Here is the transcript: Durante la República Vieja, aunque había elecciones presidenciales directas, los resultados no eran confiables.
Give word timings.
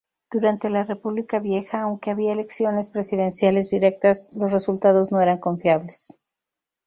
Durante 0.31 0.71
la 0.71 0.83
República 0.83 1.37
Vieja, 1.37 1.81
aunque 1.83 2.09
había 2.09 2.33
elecciones 2.33 2.89
presidenciales 2.89 3.69
directas, 3.69 4.35
los 4.35 4.51
resultados 4.51 5.11
no 5.11 5.21
eran 5.21 5.37
confiables. 5.37 6.15